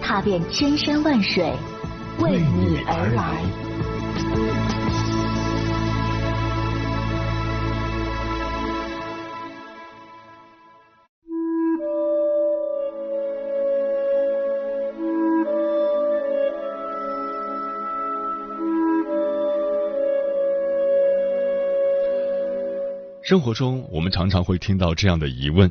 [0.00, 1.52] 踏遍千山万水，
[2.20, 3.42] 为你而来。
[23.20, 25.70] 生活中，我们常常会听到这样的疑问：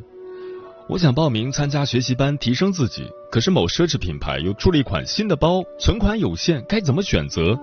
[0.89, 7.59] 我想报名参加学习班提升自己，可是某奢侈品牌又出了一款新的包，存款有限，该怎么选择？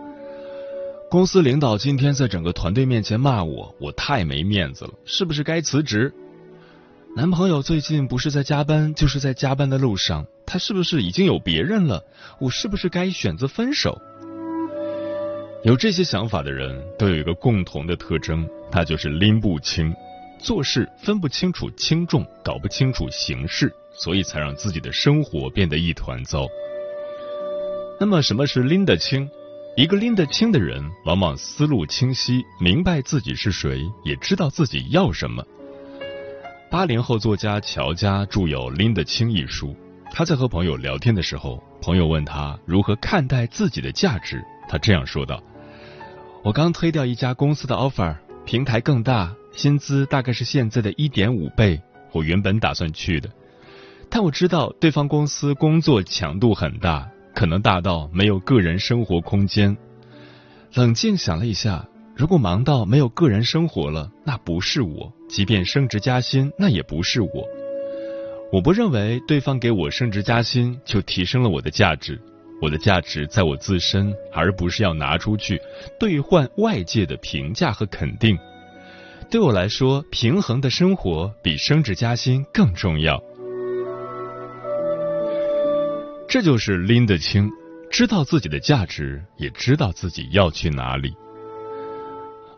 [1.10, 6.12] 公司领导今天在整个团队面前骂我，我太没面子了，是不是该辞职？
[7.16, 12.04] 男朋友最近不是在加班，就是在加班的路上，他是不是已经有别人了？
[12.38, 13.98] 我是不是该选择分手？
[15.62, 18.46] 有这些想法的人都有一个共同的特征。
[18.70, 19.94] 他就是拎不清，
[20.44, 26.46] 做事分不清楚轻重，搞不清楚形势，所以才让自己的生活变得一团糟。
[27.98, 29.26] 那么，什么是拎得清？
[29.74, 35.42] 一个拎得清的人，往往思路清晰，明白自己是谁，也知道自己要什么。
[36.70, 39.74] 八零后作家乔家著有《拎得清》一书。
[40.12, 45.42] 他在和朋友聊天的时候，朋友问他如何看待自己的价值，他这样说道
[46.44, 48.14] ：“我刚推掉一家公司的 offer。”
[48.44, 51.80] 平台更大，薪资大概是现在的一点五倍。
[52.12, 53.28] 我原本打算去的，
[54.08, 59.76] 但我知道对方公司工作强度很大，可能大到没有个人生活空间。
[60.74, 67.28] 冷静想了一下，如果忙到没有个人生活了，那不是我；即便升职加薪，那也不是我。
[68.52, 72.20] 我不认为对方给我升职加薪就提升了我的价值。
[72.62, 75.60] 我的价值在我自身，而不是要拿出去
[75.98, 78.38] 兑换外界的评价和肯定。
[79.30, 83.20] 对我来说，平衡的生活比升职加薪更重要。
[86.28, 87.50] 这就是拎得清，
[87.90, 91.14] 知道自己的价值，也知道自己要去哪里。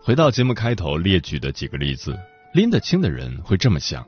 [0.02, 2.18] 回到节目开头列举的几个例子，
[2.54, 4.06] 拎得清的人会这么想：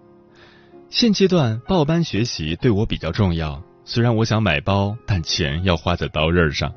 [0.90, 3.62] 现阶段报班学习对我比较重要。
[3.84, 6.72] 虽然我想买包，但钱要花在刀刃上。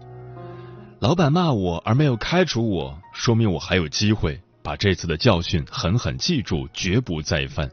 [0.99, 7.69] 老板骂我而没有开除我，说明我还有机会把这次的教训狠狠记住，绝不再犯。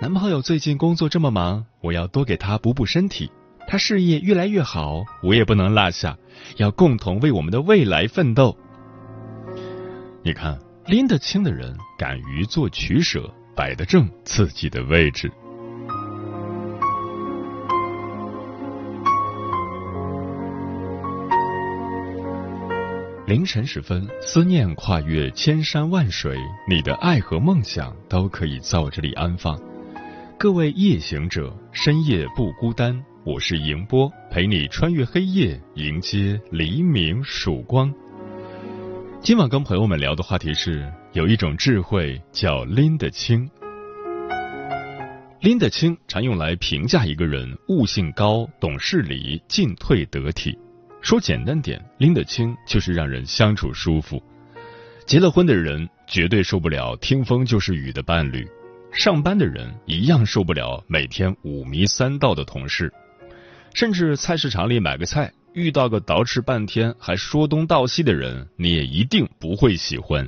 [0.00, 3.30] 男朋友最近工作这么忙，我要多给他补补身体。
[3.66, 6.18] 他事业越来越好，我也不能落下，
[6.58, 8.56] 要共同为我们的未来奋斗。
[10.22, 15.32] 你看，拎得清的人敢于做取舍，摆得正自己的位置。
[23.26, 26.36] 凌晨时分，思念跨越千山万水，
[26.68, 29.58] 你的爱和梦想都可以在我这里安放。
[30.38, 37.90] 各位夜行者，深夜不孤单，我是迎波，陪你穿越黑夜，迎接黎明曙光。
[39.22, 43.48] 今晚跟朋友们聊的话题是，有一种智慧叫拎得清。
[45.40, 50.58] 拎得清常用来评价一个人悟性高、懂事理、进退得体。
[51.04, 54.20] 说简单点，拎得清就是让人相处舒服。
[55.04, 58.48] 结了婚的人绝对受不了听风就是雨的伴侣，
[58.90, 62.90] 上班的人一样受不了每天五迷三道的同事，
[63.74, 70.26] 甚至菜市场里买个菜遇到个捯饬半天还说东道西的人，你也一定不会喜欢。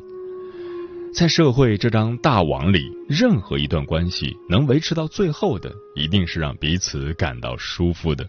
[1.14, 8.28] 在社会这张大网里，任何一段关系能维持到最后的，一定是让彼此感到舒服的。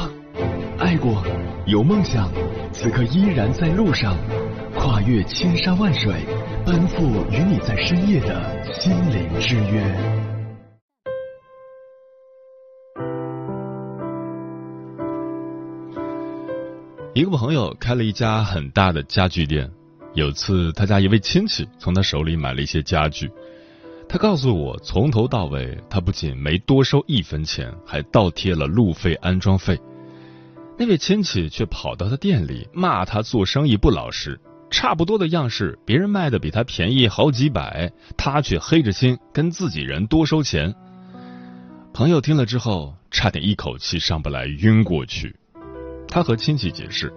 [0.81, 1.23] 爱过，
[1.67, 2.27] 有梦想，
[2.73, 4.17] 此刻依然在路上，
[4.73, 6.11] 跨越千山万水，
[6.65, 9.79] 奔赴与你在深夜的心灵之约。
[17.13, 19.69] 一个朋友开了一家很大的家具店，
[20.15, 23.29] 有次他家一位亲戚从他手里买了一些家具，
[24.09, 29.79] 他告诉我，从头到尾他不仅没多收一分钱，还倒贴了路费、安装费。
[30.81, 34.41] 那位亲戚却跑到他店里骂他做生意不老实，
[34.71, 40.73] 差不多的样式，别人卖的比他便宜好几百，他却黑着心跟自己人多收钱。
[41.93, 45.35] 朋友听了之后，差点一口气上不来，晕过去。
[46.07, 47.13] 他和亲戚解释，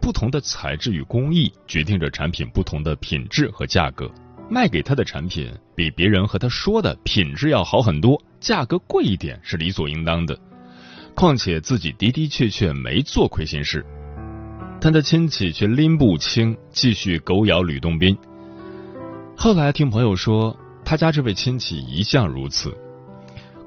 [0.00, 4.10] 不同的材质与工艺决定着产品不同的品质和价格。
[4.48, 10.34] 卖给他的产品比别人和他说的品质要好很多，价格贵一点是理所应当的。
[11.14, 13.84] 况且自己的的确确没做亏心事，
[14.80, 18.16] 但他亲戚却拎不清，继续狗咬吕洞宾。
[19.36, 22.76] 后来听朋友说，他家这位亲戚一向如此。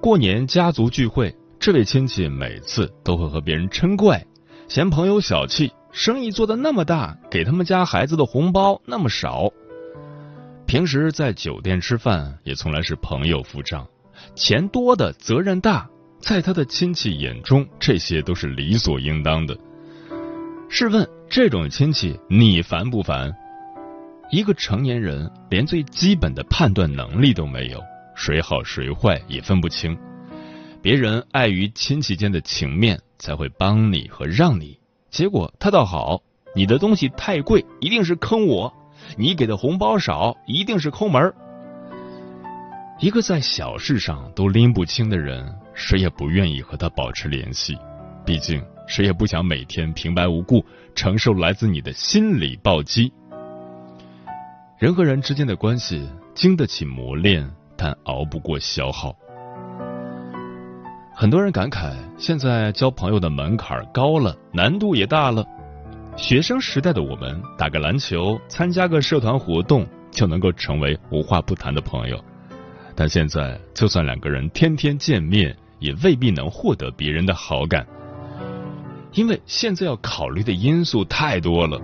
[0.01, 4.25] 过年家族聚会，这位亲戚每次都会和别人嗔怪。
[4.68, 9.50] 嫌朋友小气，生意做的那么大，给他们家孩子的红包那么少。
[10.65, 13.88] 平时在酒店吃饭，也从来是朋友付账，
[14.36, 15.88] 钱多的责任大，
[16.20, 19.58] 在他的亲戚眼中，这些都是理所应当的。
[20.70, 23.34] 试问这种亲戚，你烦不烦？
[24.32, 27.82] 一个成年人连最基本的判断能力都没有，
[28.16, 29.98] 谁好谁坏也分不清。
[30.82, 33.00] 别人碍于亲戚间的情面。
[33.18, 34.78] 才会帮你和让你，
[35.10, 36.22] 结果他倒好，
[36.54, 38.72] 你的东西太贵，一定是坑我；
[39.18, 41.34] 你给的红包少，一定是抠门儿。
[43.00, 47.77] 一个在小事上都拎不清的人，谁也不愿意和他保持联系，
[48.25, 53.12] 毕竟谁也不想每天平白无故承受来自你的心理暴击。
[54.80, 59.16] 人和人之间的关系经得起磨练，但熬不过消耗。
[61.13, 65.45] 很多人感慨，现在交朋友的门槛高了，难度也大了。
[66.18, 72.24] 学生时代的我们，打个篮球，参加个社团活动，就能够成为无话不谈的朋友。
[72.95, 75.56] 但现在，就算两个人天天见面，
[75.86, 77.86] 也未必能获得别人的好感，
[79.14, 81.80] 因为现在要考虑的因素太多了。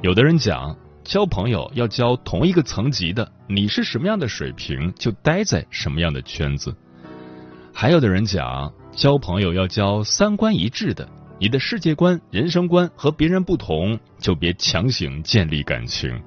[0.00, 6.74] 有的人讲，交朋友要交同一个层级的，你是什么样的水平，就待在什么样的圈子。
[7.74, 11.06] 还有的人讲，交朋友要交三观一致的，
[11.38, 16.18] 你的世界观、人生观和别人不同，就别强行建立感情。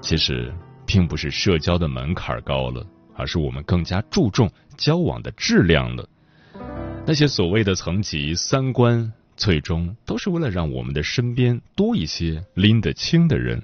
[0.00, 0.50] 其实，
[0.86, 2.86] 并不是社交的门槛高了，
[3.18, 6.08] 而是我们更加注重交往的质量了。
[7.06, 13.62] 那些所谓的层级、三观，最终都是为了让我们的身边多一些拎得清的人。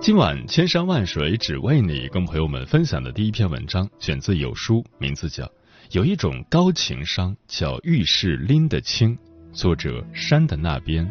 [0.00, 5.44] 今晚千山万水只为你，跟朋友们分享的第一篇文章选自有书，名字叫
[5.92, 9.16] 《有一种高情商叫遇事拎得清》，
[9.52, 11.08] 作者山的那边。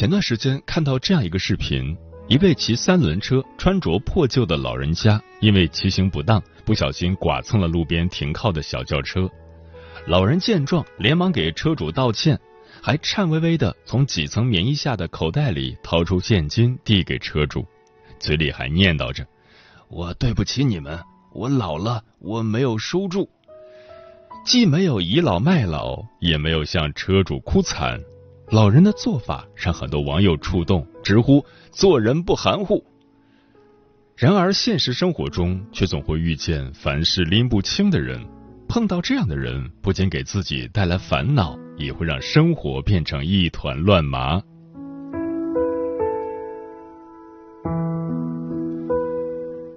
[0.00, 1.94] 前段时间看到这样一个视频。
[2.26, 9.28] 一位骑三轮车、穿着破旧的老人家，因为骑行不当，不小心剐蹭了路边停靠的小轿车。
[10.06, 12.40] 老人见状，连忙给车主道歉，
[12.80, 17.66] 还颤巍巍的从几层棉衣下的口袋里掏出现金递给车主，
[18.18, 19.26] 嘴里还念叨着
[19.90, 20.98] ：“我对不起你们，
[21.34, 23.28] 我老了，我没有收住。”
[24.46, 28.00] 既没有倚老卖老，也没有向车主哭惨。
[28.50, 32.84] 老人的做法让很多网友触动，直呼做人不含糊。
[34.16, 38.20] 然而现实生活中却总会遇见凡事拎不清的人，
[38.68, 44.42] 碰到这样的人，不仅给自己带来烦恼，也会让生活变成一团乱麻。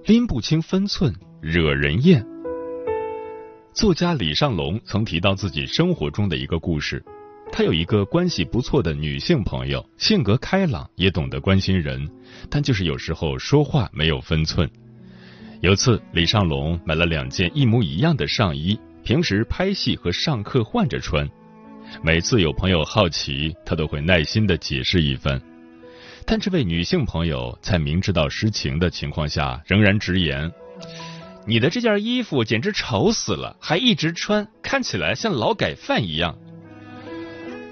[0.04, 2.26] 拎不清分寸，惹人厌。
[3.72, 7.04] 作家李尚龙曾提到自己生活中的一个故事。
[7.56, 12.10] 他有一个关系不错的女性朋友，性格开朗，也懂得关心人，
[12.50, 14.68] 但就是有时候说话没有分寸。
[15.60, 21.30] 有次，李尚龙买了两件一模一样的上衣，平时拍戏和上课换着穿。
[22.02, 25.40] 每次有朋友好奇，他都会耐心的解释一番。
[26.26, 30.50] 但这位女性朋友在明知道实情的情况下，仍然直言
[31.46, 36.36] ：“你的这件衣服简直丑死了，还一直穿，看起来像劳改犯一样。”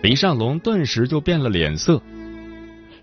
[0.02, 2.02] 李尚龙顿时就变了脸色。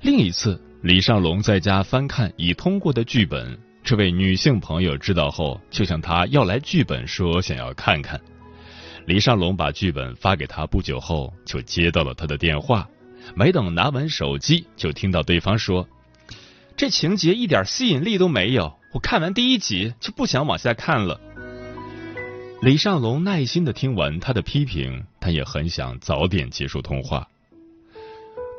[0.02, 8.20] 另一次，李尚龙在家翻看已通过的剧本，这位女性朋友知道后，就向他要来剧本，说想要看看。
[9.06, 12.86] 李尚龙把剧本发给他，不久后就接到了他的电话。
[13.34, 15.88] 没等拿完手机，就听到对方说
[16.76, 21.22] ：“这情节一点吸引力都没有，我看完第一集就不想往下看了。”
[22.62, 27.28] 李尚龙耐心的听完他的批评，但也很想早点结束通话。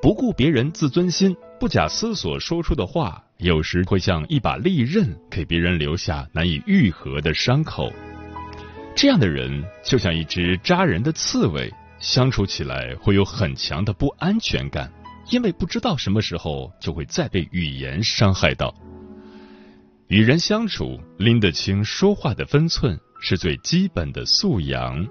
[0.02, 7.92] 不顾别人自尊心，不假思索说出的话，有时会像一把利刃，给别人留下难以愈合的伤口。
[8.94, 14.90] 这样的人就像一只扎人的刺猬，相处起来会有很强的不安全感，
[15.30, 18.74] 因为不知道什么时候就会再被语言伤害到。
[20.08, 22.98] 与人相处，拎得清说话的分寸。
[23.22, 25.06] 是最基本的素养。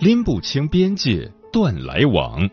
[0.00, 2.48] 拎不清边界，断来往。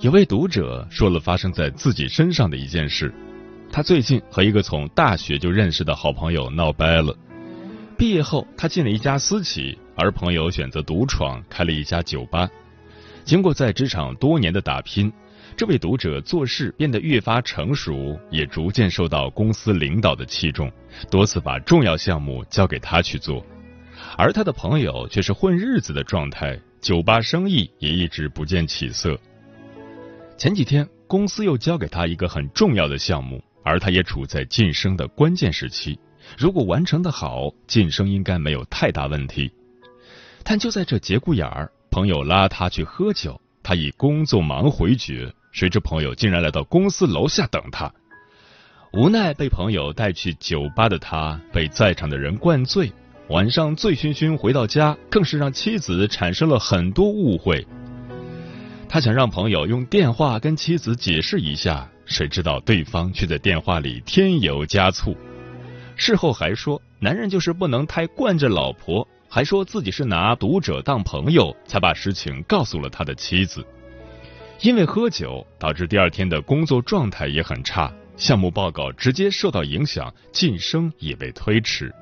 [0.00, 3.12] 有位读者说了发生在自己身上的一件事：
[3.70, 7.14] 他最近和一个从大学就认识的好朋友闹掰了。
[7.98, 12.48] 毕业后，他进了一家私企，而朋友选择独闯，开了一家酒吧。
[13.22, 15.12] 经过在职场多年的打拼，
[15.54, 20.72] 这位读者做事变得越发成熟，也逐渐受到公司领导的器重，
[21.10, 23.44] 多次把重要项目交给他去做。
[24.16, 29.18] 而他的朋友却是混日子的状态，酒吧生意也一直不见起色。
[30.36, 35.98] 前几天，公司又交给他一个很重要的项目，而他也处在晋升的关键时期。
[36.38, 39.50] 如果完成的好，晋升应该没有太大问题。
[40.42, 41.70] 但就在这节骨眼儿。
[41.90, 47.88] 朋友拉他去喝酒，他以工作忙回绝，谁知朋友竟然来到公司楼下等他。
[48.92, 52.92] 无奈被朋友带去酒吧的他，被在场的人灌醉，
[53.28, 57.66] 晚上醉醺醺回到家，更是让妻子产生了很多误会。
[58.86, 65.16] 他想让朋友用电话跟妻子解释一下，谁知道对方却在电话里添油加醋。
[65.96, 69.06] 事后还说，男人就是不能太惯着老婆。
[69.26, 73.66] 还说自己是拿读者当朋友，才把实情告诉了他的妻子。
[74.60, 81.92] 因为喝酒，导致第二天的工作状态也很差，项目报告直接受到影响，晋升也被推迟。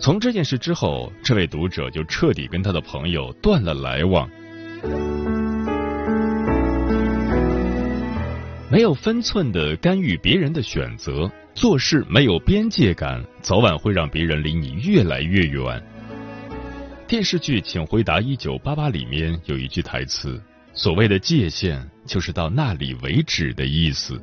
[0.00, 4.28] 从这件事之后，这位读者就彻底跟他的朋友断了来往。
[8.70, 11.30] 没有分寸的干预别人的选择。
[11.52, 15.82] 做事没有边界感，早晚会让别人离你越来越远。
[17.06, 20.40] 电视剧《请回答一九八八》里面有一句台词
[20.72, 24.18] ：“所谓的界限，就是到那里为止的意思。”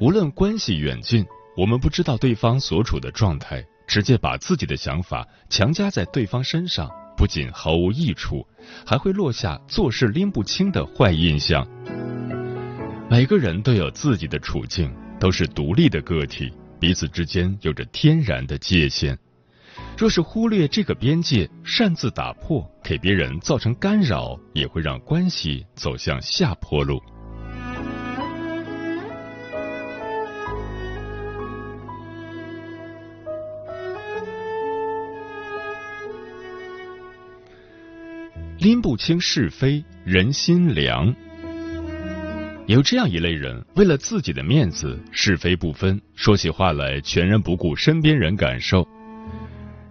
[0.00, 1.24] 无论关系远近，
[1.56, 8.46] 我们不知道对方所处的状态，直接把自己的想法强加在对方身上，不仅毫无益处，
[8.84, 11.66] 还会落下做事拎不清的坏印象。
[13.08, 14.90] 每个人都有自己的处境。
[15.18, 19.18] 都是独立的个体，彼此之间有着天然的界限。
[19.96, 27.00] 若是忽略这个边界，擅自打破，给别人造成干扰，也会让关系走向下坡路。
[38.66, 41.14] 拎不清是非，人心凉。
[42.66, 48.84] 有这样一类人，为了自己的面子，是非不分，说起话来全然不顾身边人感受。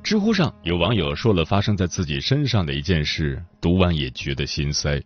[0.03, 5.01] 知乎上有网友说了发生在自己身上的一件事，读完也觉得心塞。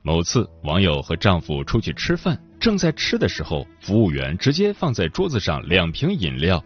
[0.00, 6.64] 某次，网友和丈夫出去吃饭，正在吃的时候，服务员直接放在桌子上两瓶饮料。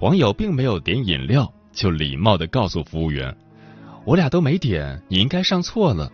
[0.00, 3.36] 网友并没有点饮料，就礼貌的告诉服务员
[4.04, 6.12] ：“我俩都没点，你应该上错了。”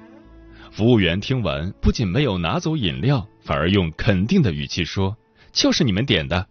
[0.71, 5.17] 服务员听完，不仅没有拿走饮料，反而用肯定的语气说
[5.53, 6.47] ：“就是你们点的。”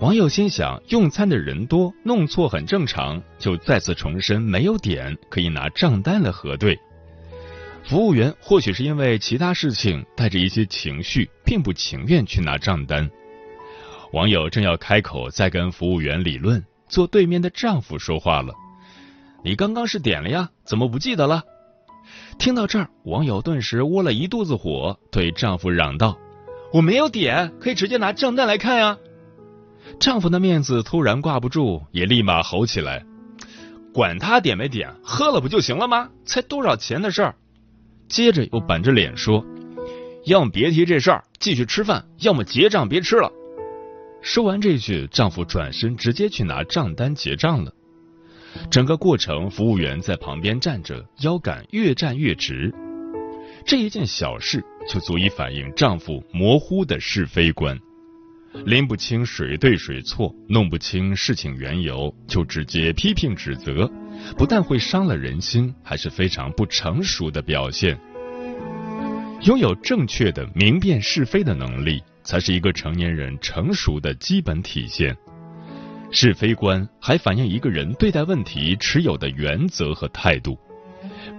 [0.00, 6.78] 网友心想，用餐的人多，弄错很正常，就再次重申没有点，可以拿账单来核对。
[7.84, 13.08] 服务员或许是因为其他事情带着一些情绪，并不情愿去拿账单。
[14.12, 18.52] 网友正要开口再跟服务员理论，坐对面的丈夫说话了
[19.46, 21.44] ：“你刚刚是点了呀，怎么不记得了？”
[22.36, 26.18] 听到这儿，网友顿时窝了一肚子火，对丈夫嚷道
[26.74, 28.98] ：“我没有点，可以直接拿账单来看呀！”
[30.00, 33.06] 丈夫的面子突然挂不住，也立马吼起来
[33.94, 36.10] ：“管他点没点，喝了不就行了吗？
[36.24, 37.36] 才多少钱的事儿！”
[38.10, 39.46] 接着又板着脸说
[40.26, 43.30] ：“要么别提这事儿，继续吃饭；要么结账别吃了。”
[44.20, 47.72] 说完这句，丈夫转身直接去拿账单结账了。
[48.70, 52.72] 整个过程，服务员在旁边站着，腰杆越站越直。
[53.64, 57.76] 这一件小事就足以反映丈夫模糊的是非观，
[58.64, 63.90] 拎不清谁对谁错，弄不清事情缘由，就直接批评指责，
[64.36, 67.98] 不但会伤了人心，还是非常不成熟的表现。
[69.42, 75.16] 拥有正确的明辨是非的能力，才是一个成年人成熟的基本体现。
[76.18, 80.58] 是非观还反映一个人对待问题持有的原则和态度。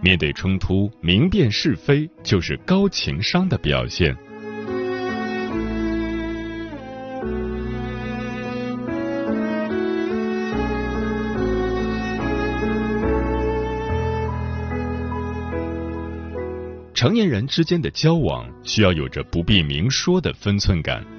[0.03, 4.15] 面对冲突，明辨是非就是高情商的表现。
[16.93, 21.16] 成年人之间的交往需要有着不必明说的分寸感。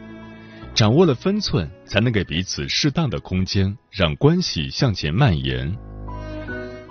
[0.78, 5.76] 掌握了分寸，才能给彼此适当的空间，让关系向前蔓延。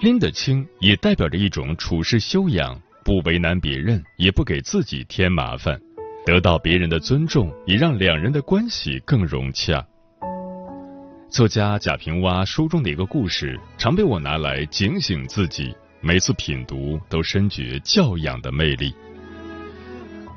[0.02, 5.80] 拎得清也代表着一种处事修养，不为难别人，也不给自己添麻烦，
[6.26, 9.82] 得到别人的尊重，也让两人的关系更融洽。
[11.30, 18.94] 作家贾平凹书中的一个故事，常被我拿来警醒自己，每次品读都深觉教养的魅力。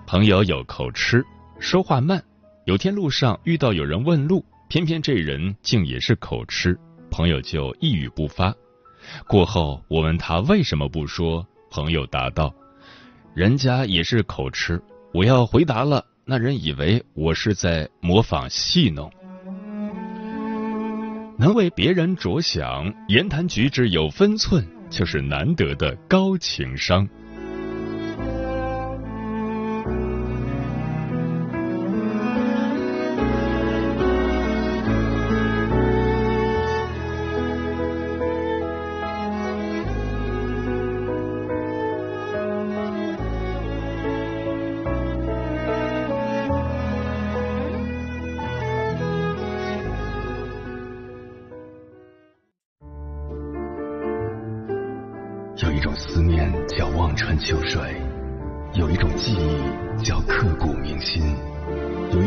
[0.06, 1.20] 朋友有口吃，
[1.58, 2.22] 说话慢。
[2.66, 6.78] 有天路上遇到有人问路，偏偏这人竟也是口吃，
[7.10, 8.54] 朋友就一语不发。
[9.26, 12.54] 过后我问他为什么不说，朋友答道
[13.34, 14.80] ：“人家也是口吃，
[15.12, 19.10] 我要回答了，那人以为我是在模仿戏弄。”
[21.38, 27.08] 能为别人着想，言谈举止有分寸，就是难得的高情商。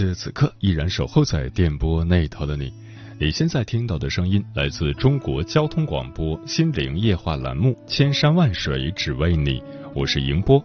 [0.00, 2.72] 是此刻依然守候在电波那头的你，
[3.18, 9.60] 你现在听到的声音来自中国交通广播心灵夜话栏目《千山万水只为你》，
[9.94, 10.64] 我是迎波。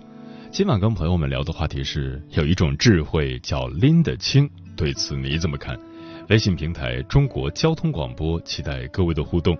[0.51, 5.77] 今晚跟朋友们聊的话题是有一种智慧叫拎得清，对此你怎么看？
[6.29, 9.57] 微信平台中国交通广播，期待各位的互动。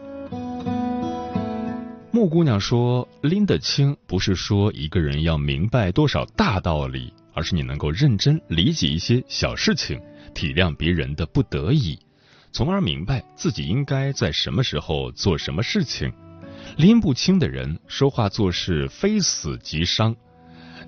[2.11, 7.11] 木姑娘说，拎得清不是说一个人要明白多少大道理。
[7.35, 10.01] 而是你能够认真理解一些小事情，
[10.33, 11.99] 体谅别人的不得已，
[12.51, 16.11] 从而明白自己应该在什么时候做什么事情。
[16.77, 20.15] 拎不清的人说话做事非死即伤，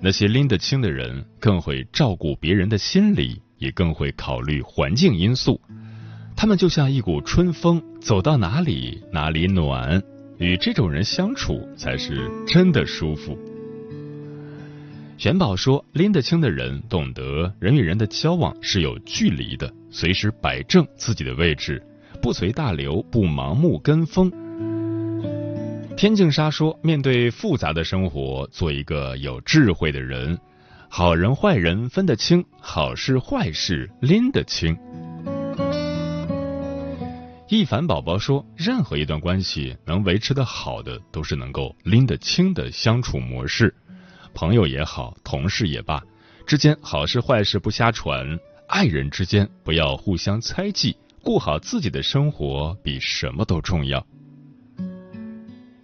[0.00, 5.60] 那些拎得清的人更会照顾别人的心理，也更会考虑环境因素。
[6.34, 10.02] 他们就像一股春风，走到哪里哪里暖。
[10.38, 13.36] 与这种人相处才是真的舒服。
[15.18, 21.84] 玄宝说：“拎得清的人懂得人与人的交往是有距离的，随时摆正自己的位置，
[22.22, 24.30] 不随大流，不盲目跟风。”
[25.98, 30.38] 天净沙说：“面对复杂的生活，做一个有智慧的人，
[30.88, 34.78] 好人坏人分得清，好事坏事拎得清。”
[37.50, 43.74] 一凡宝宝说：“任何一段关系能维持的好的，都是能够拎得清的相处模式。”
[44.34, 46.02] 朋友也好，同事也罢，
[46.46, 54.04] 之间好事坏事不瞎传，爱人之间不要互相猜忌，过好自己的生活比什么都重要。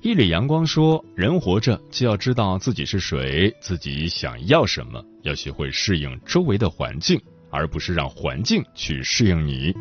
[0.00, 7.18] 一缕阳光说：“人活着就要知道自己是谁，自己想要什么，要学会适应周围的环境，
[7.50, 9.72] 而不是让环境去适应你。”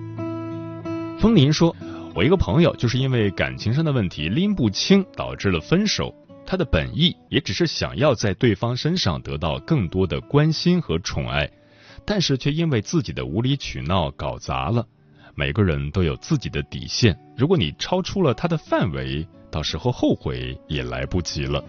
[1.19, 1.75] 风林说
[2.15, 6.15] ：“我一个朋友就是因为感情上的问题拎不清，导致了分手。”
[6.53, 11.49] 他的本意也只是想要在对方身上得到更多的关心和宠爱，
[12.05, 14.85] 但是却因为自己的无理取闹搞砸了。
[15.33, 21.65] 每个人都有自己的底线，如果你超出了他的范围，到时候后悔也来不及了。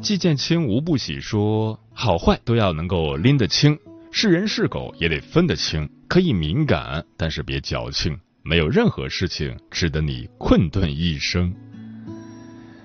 [0.00, 3.78] 季建清无不喜说：“好坏都要能够拎得清，
[4.10, 5.86] 是人是狗也得分得清。
[6.08, 8.18] 可以敏感，但是别矫情。
[8.42, 11.54] 没有任何事情值得你困顿一生。”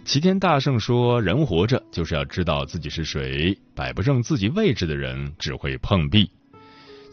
[0.09, 6.31] 齐天大圣说：“人活着就是要知道自己是谁，摆不正自己位置的人只会碰壁。”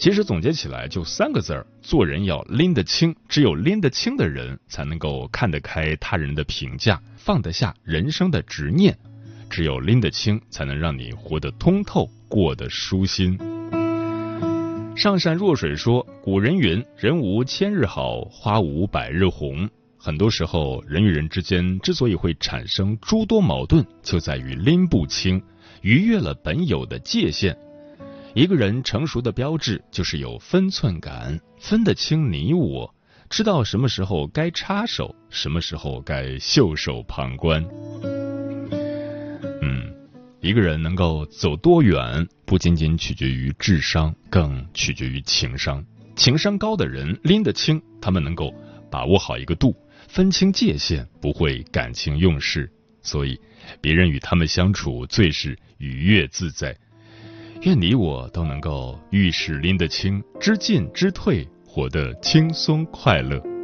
[0.00, 3.14] 其实总结起来就三个字儿：做人要拎得清。
[3.28, 8.96] 只有拎得清的人，才能够看得开他人的评价，放得下人生的执念。
[9.50, 13.38] 只有拎得清，才能让你活得通透，过得舒心。
[14.96, 19.68] 上善若水说：“古人云，人无千日好，花无百日红。”
[20.06, 25.42] 很多时候，人与人之间之所以会产生诸多矛盾，就在于拎不清，
[25.82, 27.58] 逾越了本有的界限。
[28.32, 32.94] 一个人成熟的标志就是有分寸感，分得清你我，
[33.28, 37.66] 知道什么时候该插手，什么时候该袖手旁观。
[39.60, 39.92] 嗯，
[40.40, 45.84] 一个人能够走多远，不仅仅取决于智商，更取决于情商。
[46.14, 48.54] 情商高的人拎得清，他们能够
[48.88, 49.74] 把握好一个度。
[50.08, 52.70] 分清界限，不会感情用事，
[53.02, 53.38] 所以
[53.80, 56.76] 别人与他们相处最是愉悦自在。
[57.62, 63.55] 愿你我都能够遇事拎得清，知进知退，活得轻松快乐。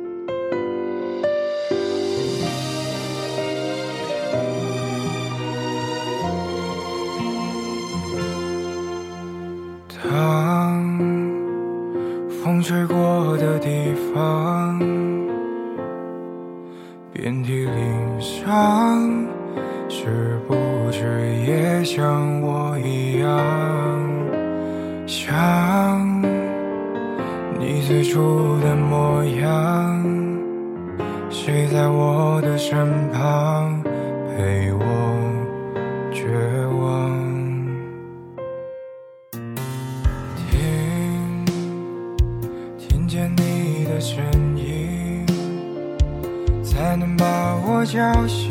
[47.83, 48.49] 我叫醒，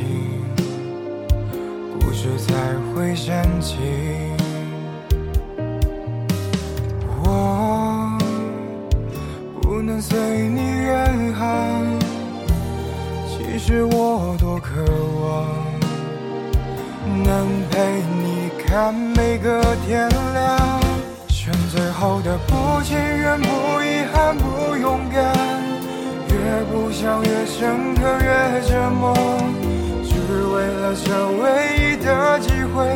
[2.02, 2.54] 故事才
[2.94, 3.80] 会煽情。
[7.24, 8.20] 我
[9.62, 11.82] 不能随你远航，
[13.26, 14.84] 其实我多渴
[15.24, 15.48] 望
[17.24, 20.82] 能陪你看每个天亮。
[21.30, 23.48] 选最后的不情愿，不
[23.82, 25.61] 遗憾，不勇敢。
[26.52, 29.16] 越不想越深刻越折磨，
[30.04, 30.12] 只
[30.54, 31.08] 为了这
[31.40, 31.44] 唯
[31.80, 32.94] 一的机会，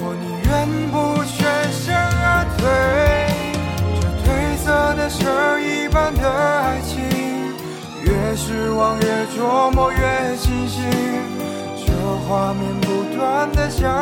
[0.00, 0.50] 我宁愿
[0.90, 1.36] 不全
[1.70, 2.64] 身而退。
[4.00, 4.24] 这褪
[4.56, 4.64] 色
[4.96, 5.20] 的蛇
[5.60, 7.04] 一般的爱情，
[8.04, 9.04] 越失望越
[9.36, 9.98] 琢磨越
[10.38, 10.82] 清醒，
[11.84, 11.92] 这
[12.26, 13.92] 画面不断的像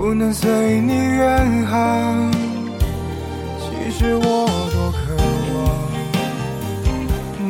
[0.00, 2.32] 不能随你远航，
[3.58, 5.14] 其实我多渴
[5.52, 5.54] 望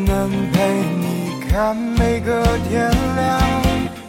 [0.05, 0.59] 能陪
[0.99, 3.41] 你看每个天亮。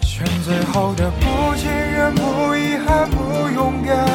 [0.01, 4.09] 选最后的不情愿、不遗憾、不勇敢，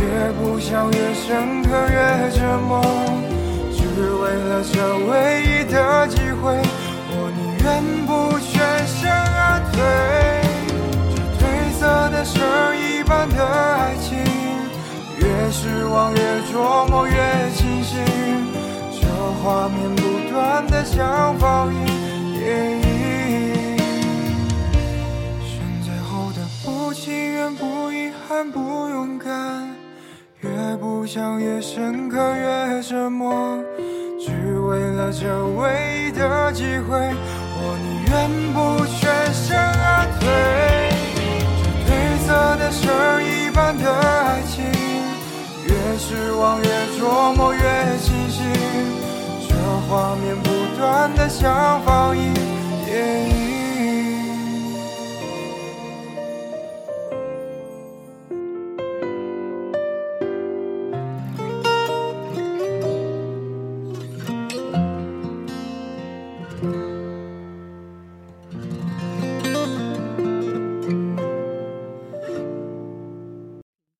[0.00, 2.80] 越不想越深刻、越折磨，
[3.70, 4.74] 只为了这
[5.10, 6.56] 唯一的机会，
[7.10, 7.66] 我宁愿
[8.06, 9.76] 不全身而退，
[11.12, 11.44] 这褪
[11.78, 12.75] 色的誓言。
[13.06, 14.18] 般的爱情
[15.18, 16.20] 越失望越
[16.52, 17.14] 琢磨越
[17.54, 17.98] 清醒，
[19.00, 19.06] 这
[19.42, 21.86] 画面不断的像放映。
[25.40, 29.68] 选择后的不情愿、不遗憾、不勇敢，
[30.40, 33.58] 越不想越深刻越折磨，
[34.18, 37.14] 只为了这唯一的机会，
[37.58, 38.45] 我宁愿
[42.66, 42.90] 的绳
[43.22, 44.64] 一般的爱情，
[45.68, 47.60] 越失望越琢磨越
[48.02, 48.44] 清醒，
[49.48, 49.54] 这
[49.88, 53.35] 画面不断的像放映。